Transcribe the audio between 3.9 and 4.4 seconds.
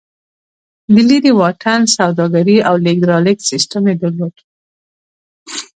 درلود